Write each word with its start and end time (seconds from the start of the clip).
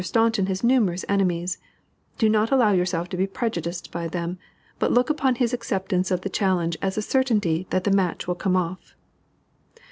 Staunton 0.03 0.47
has 0.47 0.63
numerous 0.63 1.05
enemies; 1.07 1.59
do 2.17 2.27
not 2.27 2.49
allow 2.49 2.71
yourself 2.71 3.07
to 3.09 3.17
be 3.17 3.27
prejudiced 3.27 3.91
by 3.91 4.07
them, 4.07 4.39
but 4.79 4.91
look 4.91 5.11
upon 5.11 5.35
his 5.35 5.53
acceptance 5.53 6.09
of 6.09 6.21
the 6.21 6.27
challenge 6.29 6.75
as 6.81 6.97
a 6.97 7.03
certainty 7.03 7.67
that 7.69 7.83
the 7.83 7.91
match 7.91 8.27
will 8.27 8.33
come 8.33 8.55
off." 8.55 8.95